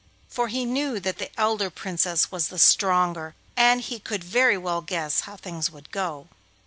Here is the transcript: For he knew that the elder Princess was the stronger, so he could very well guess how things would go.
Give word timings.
For 0.27 0.47
he 0.47 0.65
knew 0.65 0.99
that 0.99 1.19
the 1.19 1.29
elder 1.39 1.69
Princess 1.69 2.31
was 2.31 2.47
the 2.47 2.57
stronger, 2.57 3.35
so 3.55 3.77
he 3.77 3.99
could 3.99 4.23
very 4.23 4.57
well 4.57 4.81
guess 4.81 5.19
how 5.29 5.35
things 5.35 5.69
would 5.69 5.91
go. 5.91 6.27